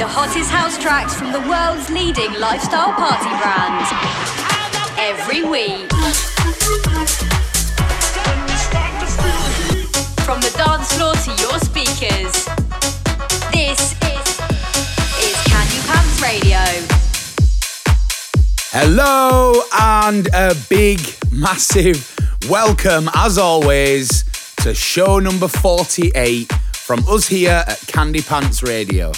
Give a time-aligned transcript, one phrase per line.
[0.00, 3.84] the hottest house tracks from the world's leading lifestyle party brand.
[4.96, 5.90] Every week.
[10.24, 12.32] From the dance floor to your speakers.
[13.52, 14.40] This is,
[15.20, 16.64] is Candy Pants Radio.
[18.72, 20.98] Hello and a big,
[21.30, 22.10] massive
[22.48, 24.24] welcome, as always,
[24.62, 29.12] to show number 48 from us here at Candy Pants Radio.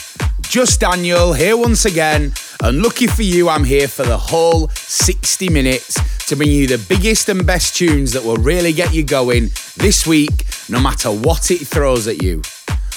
[0.52, 2.30] Just Daniel here once again,
[2.62, 6.76] and lucky for you, I'm here for the whole 60 minutes to bring you the
[6.90, 9.44] biggest and best tunes that will really get you going
[9.78, 12.42] this week, no matter what it throws at you.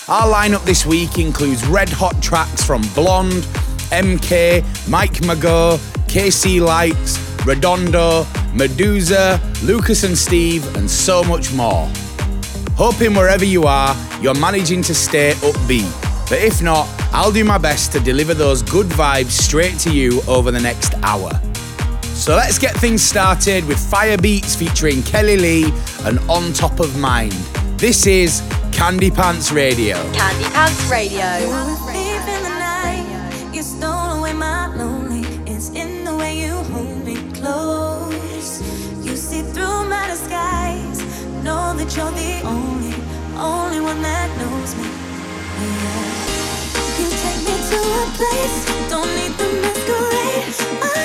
[0.10, 3.44] Our lineup this week includes red hot tracks from Blonde,
[3.90, 5.78] MK, Mike Mago,
[6.10, 11.90] KC Lights, Redondo, Meduza, Lucas and Steve, and so much more.
[12.76, 16.15] Hoping wherever you are, you're managing to stay upbeat.
[16.28, 20.22] But if not, I'll do my best to deliver those good vibes straight to you
[20.28, 21.30] over the next hour.
[22.02, 25.74] So let's get things started with Fire Beats featuring Kelly Lee
[26.06, 27.34] and On Top of Mind.
[27.78, 28.42] This is
[28.72, 29.96] Candy Pants Radio.
[30.14, 31.26] Candy Pants Radio.
[41.44, 42.96] Know that you're the only,
[43.38, 45.15] only one that knows me.
[45.58, 48.58] You take me to a place,
[48.90, 50.56] don't need the masquerade.
[50.84, 51.05] I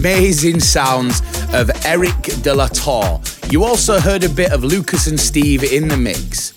[0.00, 1.20] amazing sounds
[1.52, 3.20] of Eric de la Tour.
[3.50, 6.54] You also heard a bit of Lucas and Steve in the mix.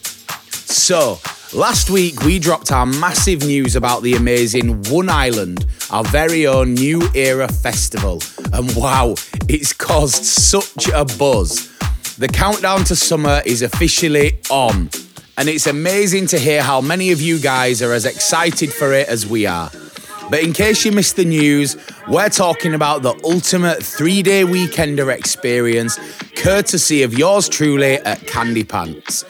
[0.74, 1.20] So,
[1.54, 6.74] last week we dropped our massive news about the amazing One Island, our very own
[6.74, 8.22] new era festival.
[8.54, 9.16] And wow,
[9.50, 11.70] it's caused such a buzz.
[12.16, 14.90] The countdown to summer is officially on.
[15.38, 19.10] And it's amazing to hear how many of you guys are as excited for it
[19.10, 19.70] as we are.
[20.30, 21.76] But in case you missed the news,
[22.08, 25.98] we're talking about the ultimate three day weekender experience,
[26.36, 29.24] courtesy of yours truly at Candy Pants.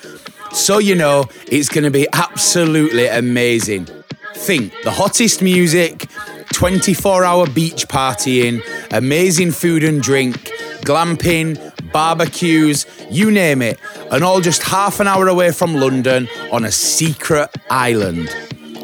[0.51, 3.87] So you know, it's going to be absolutely amazing.
[4.35, 6.07] Think the hottest music,
[6.53, 10.35] 24 hour beach partying, amazing food and drink,
[10.81, 11.57] glamping,
[11.91, 13.79] barbecues, you name it,
[14.11, 18.29] and all just half an hour away from London on a secret island.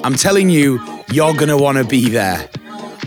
[0.04, 0.80] I'm telling you,
[1.12, 2.50] you're going to want to be there.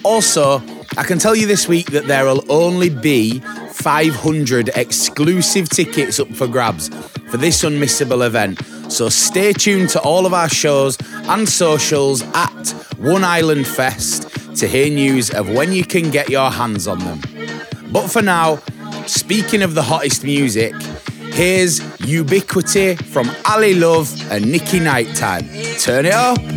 [0.05, 0.61] Also,
[0.97, 6.29] I can tell you this week that there will only be 500 exclusive tickets up
[6.29, 6.89] for grabs
[7.31, 8.61] for this unmissable event.
[8.93, 14.69] So stay tuned to all of our shows and socials at One Island Fest to
[14.69, 17.21] hear news of when you can get your hands on them.
[17.91, 18.57] But for now,
[19.07, 20.75] speaking of the hottest music,
[21.33, 25.49] here's Ubiquity from Ali Love and Nikki Nighttime.
[25.79, 26.52] Turn it up.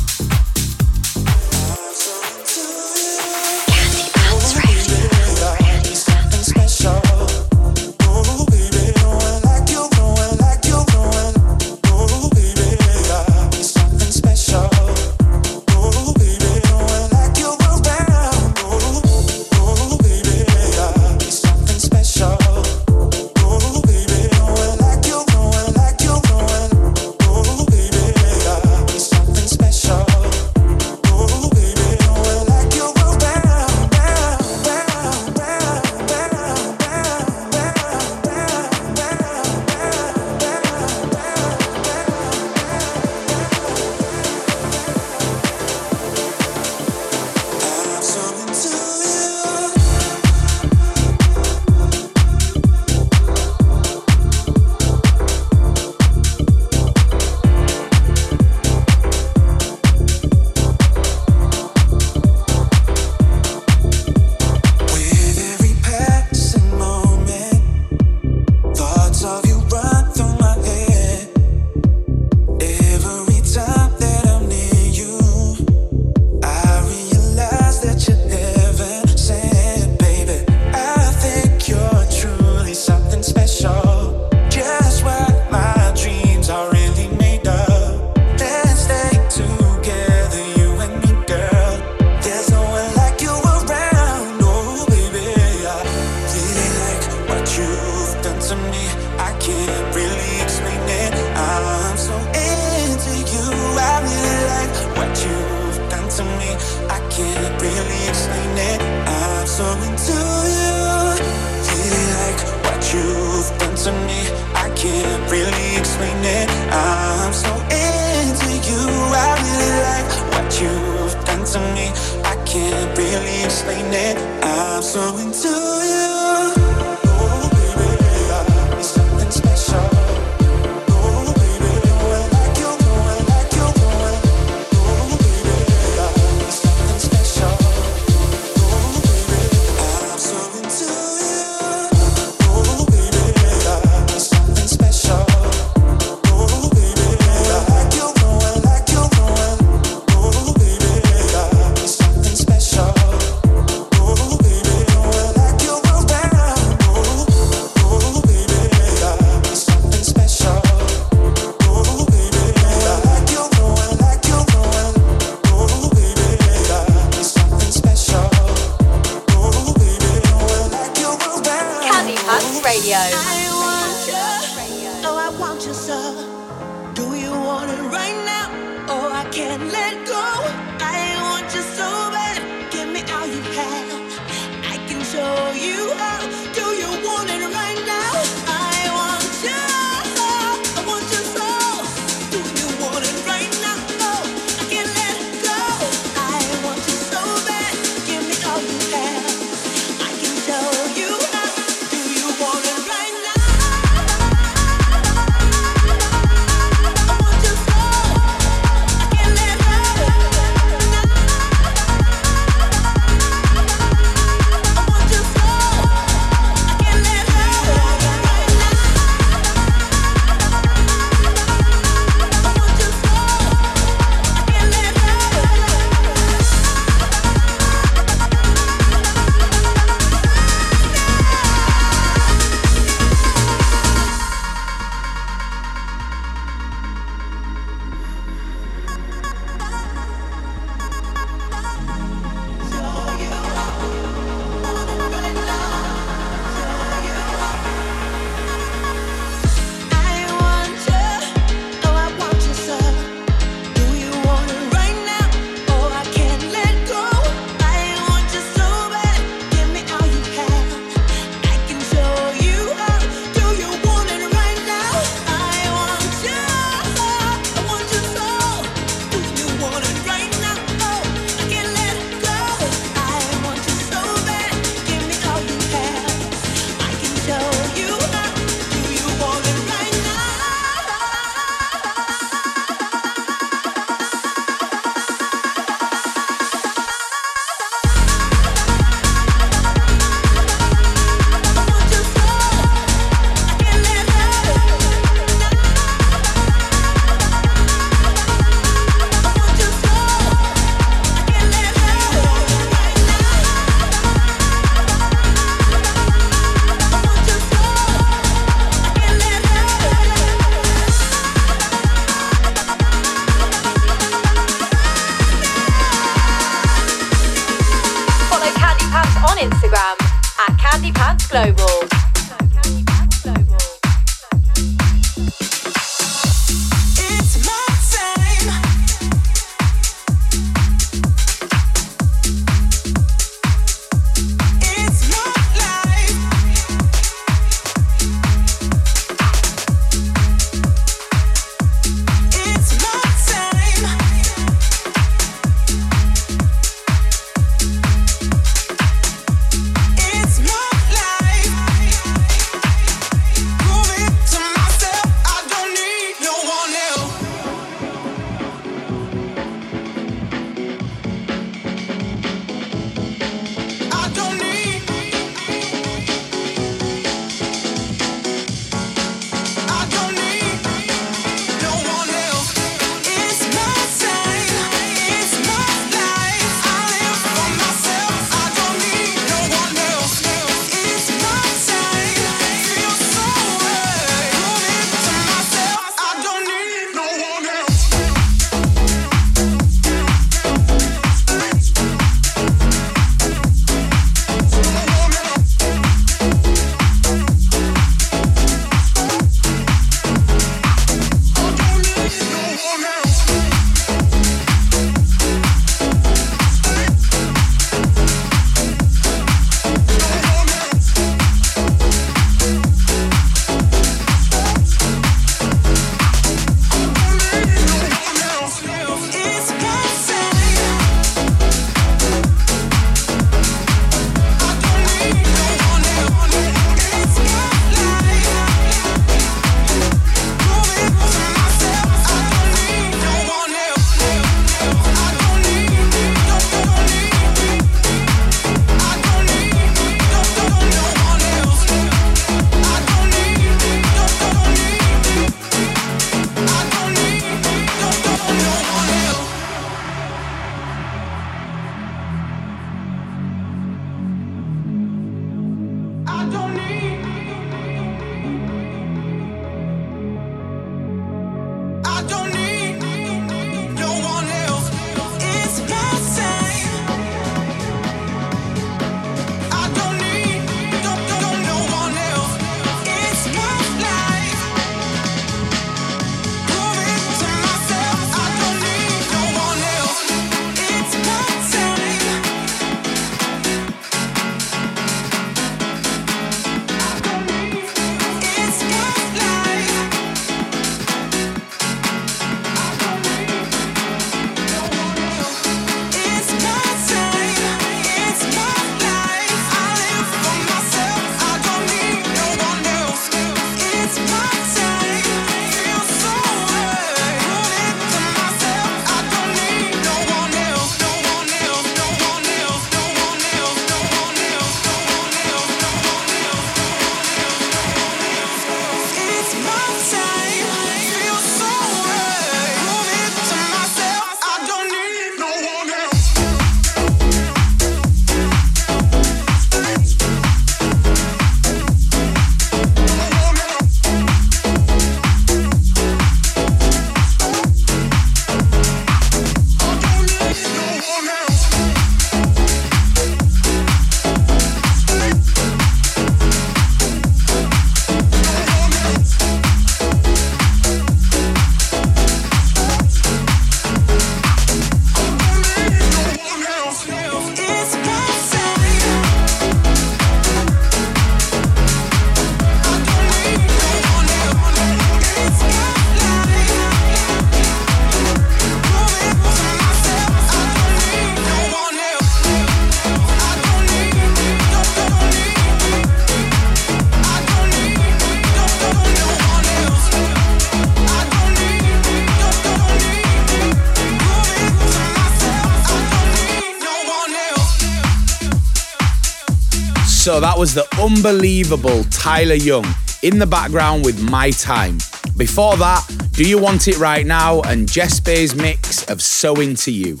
[590.20, 592.66] That was the unbelievable Tyler Young
[593.02, 594.78] in the background with My Time.
[595.16, 599.70] Before that, Do You Want It Right Now and Jess Bays mix of So Into
[599.70, 600.00] You.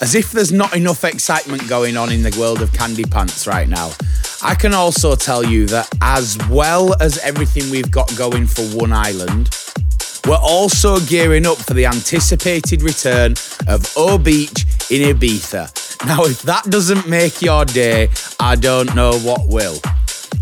[0.00, 3.68] As if there's not enough excitement going on in the world of Candy Pants right
[3.68, 3.90] now.
[4.42, 8.92] I can also tell you that as well as everything we've got going for One
[8.92, 9.50] Island,
[10.26, 13.34] we're also gearing up for the anticipated return
[13.68, 16.06] of O Beach in Ibiza.
[16.06, 18.08] Now, if that doesn't make your day,
[18.44, 19.78] I don't know what will.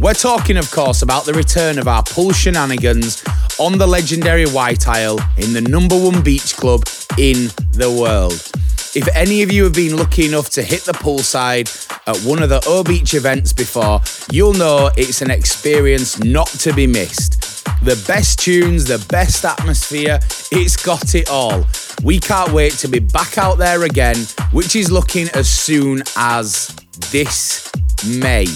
[0.00, 3.22] We're talking, of course, about the return of our pool shenanigans
[3.60, 6.82] on the legendary White Isle in the number one beach club
[7.16, 8.42] in the world.
[8.96, 11.70] If any of you have been lucky enough to hit the poolside
[12.08, 14.00] at one of the O Beach events before,
[14.32, 17.38] you'll know it's an experience not to be missed
[17.82, 20.20] the best tunes, the best atmosphere.
[20.52, 21.64] It's got it all.
[22.04, 24.16] We can't wait to be back out there again,
[24.52, 26.68] which is looking as soon as
[27.10, 27.71] this
[28.06, 28.46] May.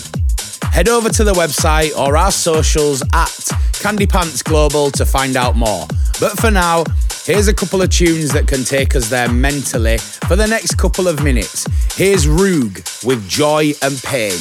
[0.73, 5.57] Head over to the website or our socials at Candy Pants Global to find out
[5.57, 5.87] more.
[6.21, 6.85] But for now,
[7.25, 11.09] here's a couple of tunes that can take us there mentally for the next couple
[11.09, 11.67] of minutes.
[11.97, 14.39] Here's Roog with Joy and Pain.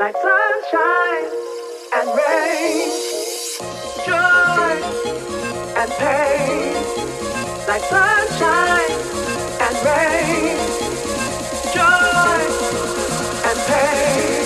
[0.00, 1.26] like sunshine
[1.96, 2.88] and rain,
[4.06, 4.76] joy
[5.80, 6.74] and pain,
[7.68, 8.92] like sunshine
[9.64, 10.56] and rain,
[11.74, 12.40] joy
[13.48, 14.45] and pain.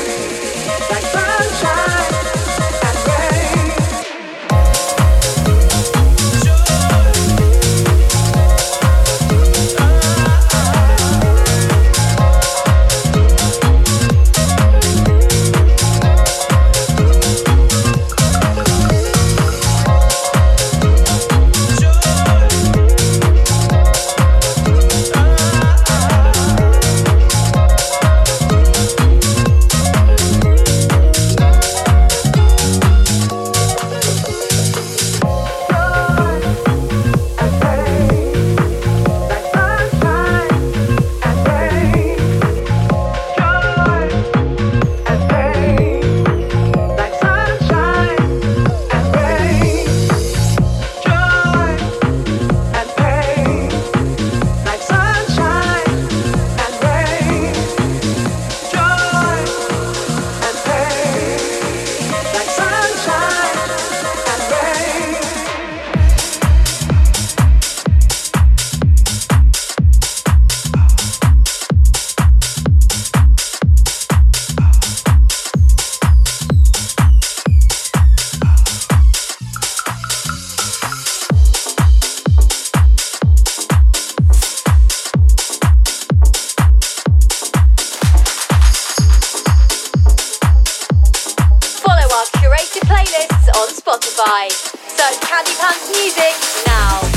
[95.30, 97.09] Candy Pants music now.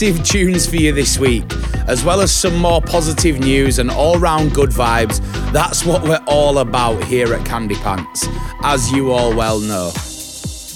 [0.00, 1.42] Massive tunes for you this week,
[1.88, 5.18] as well as some more positive news and all round good vibes.
[5.52, 8.28] That's what we're all about here at Candy Pants,
[8.62, 9.90] as you all well know.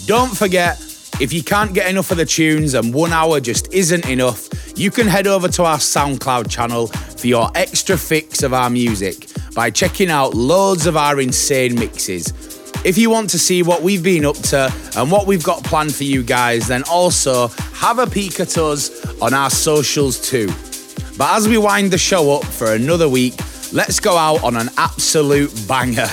[0.06, 0.80] Don't forget,
[1.20, 4.90] if you can't get enough of the tunes and one hour just isn't enough, you
[4.90, 9.70] can head over to our SoundCloud channel for your extra fix of our music by
[9.70, 12.32] checking out loads of our insane mixes.
[12.84, 15.94] If you want to see what we've been up to and what we've got planned
[15.94, 20.48] for you guys, then also have a peek at us on our socials too.
[21.16, 23.34] But as we wind the show up for another week,
[23.72, 26.08] let's go out on an absolute banger.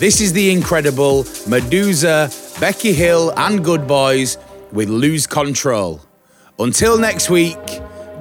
[0.00, 4.38] This is the incredible Meduza, Becky Hill, and Good Boys
[4.72, 6.00] with Lose Control.
[6.58, 7.58] Until next week,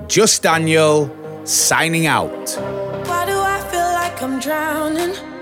[0.07, 1.09] just Daniel
[1.45, 2.29] signing out.
[3.07, 5.36] Why do I feel like I'm drowning?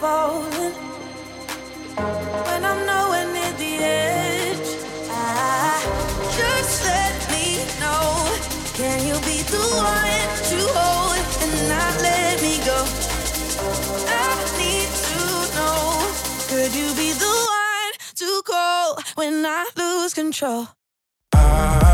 [0.00, 0.74] Falling?
[2.46, 4.68] When I'm nowhere near the edge.
[5.08, 5.80] Ah,
[6.36, 8.04] just let me know.
[8.78, 12.78] Can you be the one to hold and not let me go?
[14.20, 14.28] I
[14.60, 15.20] need to
[15.56, 15.80] know.
[16.50, 20.68] Could you be the one to call when I lose control?
[21.32, 21.85] I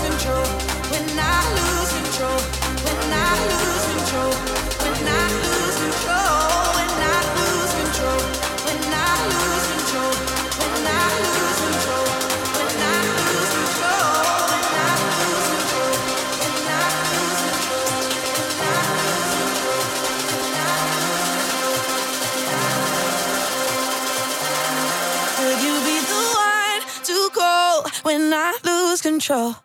[0.00, 0.44] control?
[0.90, 2.40] When I lose control?
[2.84, 4.83] When I lose control?
[29.04, 29.63] Control?